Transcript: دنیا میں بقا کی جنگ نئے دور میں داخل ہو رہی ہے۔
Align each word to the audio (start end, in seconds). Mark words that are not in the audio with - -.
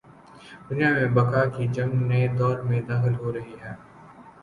دنیا 0.69 0.89
میں 0.93 1.05
بقا 1.15 1.43
کی 1.45 1.67
جنگ 1.67 1.93
نئے 2.07 2.27
دور 2.39 2.57
میں 2.59 2.81
داخل 2.89 3.15
ہو 3.15 3.33
رہی 3.33 3.55
ہے۔ 3.61 3.73